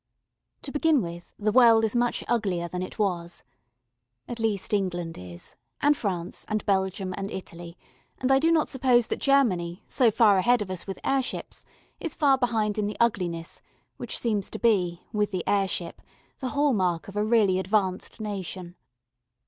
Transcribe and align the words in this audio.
To 0.63 0.71
begin 0.71 1.03
with, 1.03 1.31
the 1.37 1.51
world 1.51 1.83
is 1.83 1.95
much 1.95 2.23
uglier 2.27 2.67
than 2.67 2.81
it 2.81 2.97
was. 2.97 3.43
At 4.27 4.39
least 4.39 4.73
England 4.73 5.15
is, 5.15 5.55
and 5.79 5.95
France, 5.95 6.43
and 6.49 6.65
Belgium, 6.65 7.13
and 7.15 7.29
Italy, 7.29 7.77
and 8.17 8.31
I 8.31 8.39
do 8.39 8.51
not 8.51 8.67
suppose 8.67 9.05
that 9.05 9.19
Germany, 9.19 9.83
so 9.85 10.09
far 10.09 10.39
ahead 10.39 10.63
of 10.63 10.71
us 10.71 10.87
with 10.87 10.97
airships, 11.03 11.65
is 11.99 12.15
far 12.15 12.39
behind 12.39 12.79
in 12.79 12.87
the 12.87 12.97
ugliness 12.99 13.61
which 13.97 14.17
seems 14.17 14.49
to 14.49 14.57
be, 14.57 15.03
with 15.13 15.29
the 15.29 15.47
airship, 15.47 16.01
the 16.39 16.49
hall 16.49 16.73
mark 16.73 17.07
of 17.07 17.15
a 17.15 17.23
really 17.23 17.59
advanced 17.59 18.19
nation. 18.19 18.73